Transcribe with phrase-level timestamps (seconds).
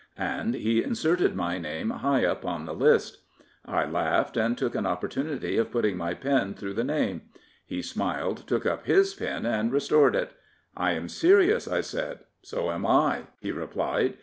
[0.17, 3.19] And he inserted my name high up on the list.
[3.67, 7.21] I laughed and took an opportunity of putting my pen through the name.
[7.67, 10.31] He smiled, took up his pen, and restored it."
[10.75, 14.15] I am serious," I said." So am I," he replied.